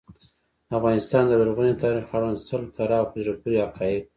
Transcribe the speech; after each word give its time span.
د 0.67 0.69
افغانستان 0.79 1.23
د 1.27 1.31
لرغوني 1.41 1.73
تاریخ 1.83 2.05
اړوند 2.15 2.37
سل 2.47 2.63
کره 2.75 2.95
او 2.99 3.05
په 3.11 3.17
زړه 3.23 3.35
پوري 3.41 3.57
حقایق. 3.65 4.05